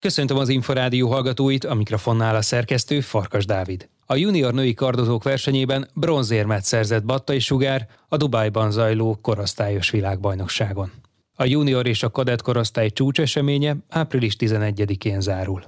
[0.00, 3.88] Köszöntöm az Inforádió hallgatóit, a mikrofonnál a szerkesztő Farkas Dávid.
[4.06, 10.90] A junior női kardozók versenyében bronzérmet szerzett Battai Sugár a Dubájban zajló korosztályos világbajnokságon.
[11.34, 15.62] A junior és a kadett korosztály csúcseseménye április 11-én zárul.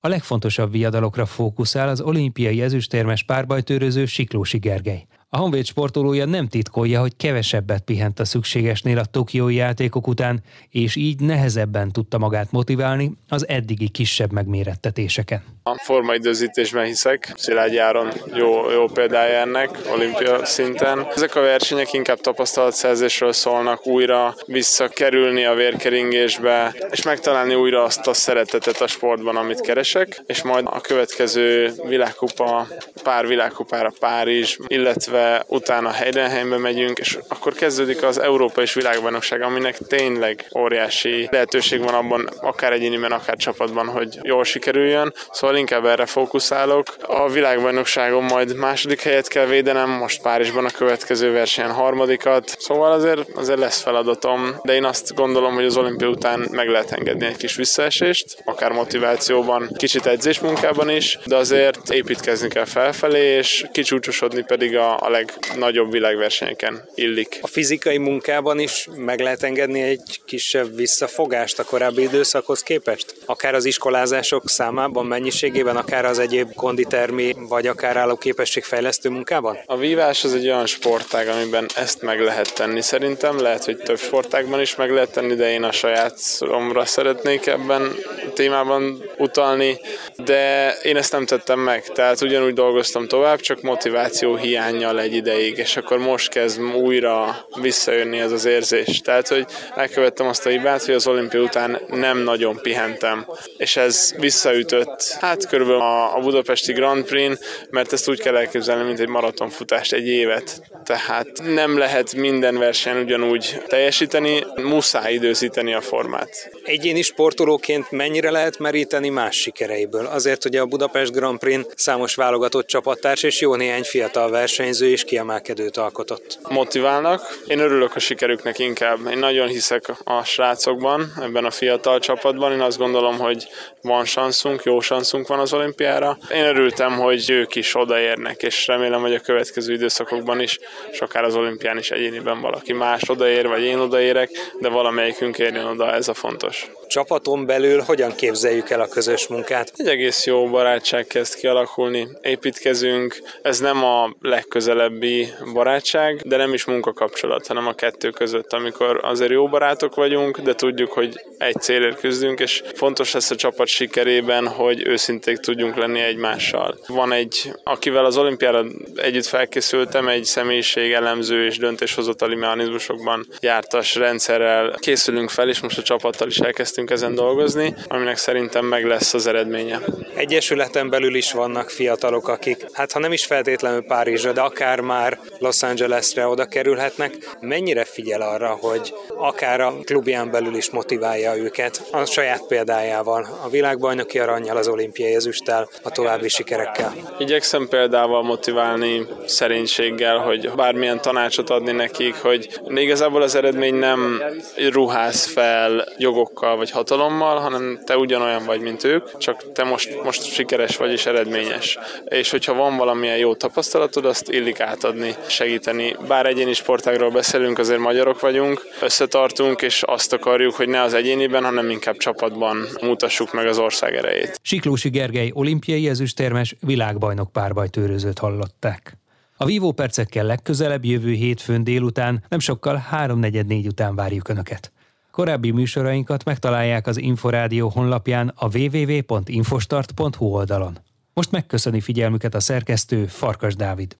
[0.00, 5.06] A legfontosabb viadalokra fókuszál az olimpiai ezüstérmes párbajtőröző Siklósi Gergely.
[5.32, 10.96] A Honvéd sportolója nem titkolja, hogy kevesebbet pihent a szükségesnél a tokiói játékok után, és
[10.96, 15.42] így nehezebben tudta magát motiválni az eddigi kisebb megmérettetéseken.
[15.62, 21.06] A formaidőzítésben hiszek, Szilágy Áron jó, jó példája ennek olimpia szinten.
[21.14, 28.14] Ezek a versenyek inkább tapasztalatszerzésről szólnak, újra visszakerülni a vérkeringésbe, és megtalálni újra azt a
[28.14, 32.66] szeretetet a sportban, amit keresek, és majd a következő világkupa,
[33.02, 39.42] pár világkupára Párizs, illetve illetve utána Heidenheimbe megyünk, és akkor kezdődik az Európa és Világbajnokság,
[39.42, 45.12] aminek tényleg óriási lehetőség van abban, akár egyéniben, akár csapatban, hogy jól sikerüljön.
[45.30, 46.96] Szóval inkább erre fókuszálok.
[47.00, 52.56] A világbajnokságon majd második helyet kell védenem, most Párizsban a következő versenyen harmadikat.
[52.58, 56.92] Szóval azért, azért lesz feladatom, de én azt gondolom, hogy az olimpia után meg lehet
[56.92, 63.64] engedni egy kis visszaesést, akár motivációban, kicsit edzésmunkában is, de azért építkezni kell felfelé, és
[63.72, 67.38] kicsúcsosodni pedig a, a legnagyobb világversenyeken illik.
[67.42, 73.14] A fizikai munkában is meg lehet engedni egy kisebb visszafogást a korábbi időszakhoz képest?
[73.26, 79.58] Akár az iskolázások számában, mennyiségében, akár az egyéb konditermi, vagy akár állóképességfejlesztő munkában?
[79.66, 82.82] A vívás az egy olyan sportág, amiben ezt meg lehet tenni.
[82.82, 87.46] Szerintem lehet, hogy több sportágban is meg lehet tenni, de én a saját szomra szeretnék
[87.46, 87.82] ebben
[88.26, 89.80] a témában utalni,
[90.24, 95.58] de én ezt nem tettem meg, tehát ugyanúgy dolgoztam tovább, csak motiváció hiányjal egy ideig,
[95.58, 99.00] és akkor most kezd újra visszajönni ez az érzés.
[99.00, 103.26] Tehát, hogy elkövettem azt a hibát, hogy az olimpia után nem nagyon pihentem,
[103.56, 109.00] és ez visszaütött, hát körülbelül a, budapesti Grand Prix, mert ezt úgy kell elképzelni, mint
[109.00, 110.62] egy maratonfutást, egy évet.
[110.84, 116.50] Tehát nem lehet minden versenyen ugyanúgy teljesíteni, muszáj időzíteni a formát.
[116.64, 120.06] Egyéni sportolóként mennyire lehet meríteni más sikereiből?
[120.10, 125.04] Azért, hogy a Budapest Grand Prix számos válogatott csapattárs és jó néhány fiatal versenyző és
[125.04, 126.38] kiemelkedőt alkotott.
[126.48, 127.38] Motiválnak.
[127.46, 128.98] Én örülök a sikerüknek inkább.
[129.10, 132.52] Én nagyon hiszek a srácokban, ebben a fiatal csapatban.
[132.52, 133.48] Én azt gondolom, hogy
[133.82, 136.18] van sanszunk, jó sanszunk van az olimpiára.
[136.32, 140.58] Én örültem, hogy ők is odaérnek, és remélem, hogy a következő időszakokban is,
[140.90, 145.66] és akár az olimpián is egyéniben valaki más odaér, vagy én odaérek, de valamelyikünk érjen
[145.66, 149.72] oda, ez a fontos csapaton belül hogyan képzeljük el a közös munkát?
[149.76, 156.64] Egy egész jó barátság kezd kialakulni, építkezünk, ez nem a legközelebbi barátság, de nem is
[156.64, 161.98] munkakapcsolat, hanem a kettő között, amikor azért jó barátok vagyunk, de tudjuk, hogy egy célért
[161.98, 166.78] küzdünk, és fontos lesz a csapat sikerében, hogy őszinték tudjunk lenni egymással.
[166.86, 174.74] Van egy, akivel az olimpiára együtt felkészültem, egy személyiség elemző és döntéshozatali mechanizmusokban jártas rendszerrel
[174.78, 179.26] készülünk fel, és most a csapattal is elkezdtünk ezen dolgozni, aminek szerintem meg lesz az
[179.26, 179.79] eredménye.
[180.14, 185.18] Egyesületen belül is vannak fiatalok, akik, hát ha nem is feltétlenül Párizsra, de akár már
[185.38, 187.36] Los Angelesre oda kerülhetnek.
[187.40, 193.48] Mennyire figyel arra, hogy akár a klubján belül is motiválja őket a saját példájával, a
[193.48, 196.94] világbajnoki aranyjal, az olimpiai ezüsttel, a további sikerekkel?
[197.18, 204.22] Igyekszem példával motiválni szerénységgel, hogy bármilyen tanácsot adni nekik, hogy igazából az eredmény nem
[204.70, 210.22] ruház fel jogokkal vagy hatalommal, hanem te ugyanolyan vagy, mint ők, csak te most, most
[210.22, 211.78] sikeres vagy és eredményes.
[212.04, 215.96] És hogyha van valamilyen jó tapasztalatod, azt illik átadni, segíteni.
[216.08, 221.44] Bár egyéni sportágról beszélünk, azért magyarok vagyunk, összetartunk, és azt akarjuk, hogy ne az egyéniben,
[221.44, 224.40] hanem inkább csapatban mutassuk meg az ország erejét.
[224.42, 228.98] Siklósi Gergely olimpiai ezüstérmes világbajnok párbajtőrözőt hallották.
[229.36, 234.72] A vívó percekkel legközelebb jövő hétfőn délután, nem sokkal 3.44 után várjuk Önöket.
[235.20, 240.78] Korábbi műsorainkat megtalálják az Inforádió honlapján a www.infostart.hu oldalon.
[241.14, 243.96] Most megköszöni figyelmüket a szerkesztő Farkas Dávid.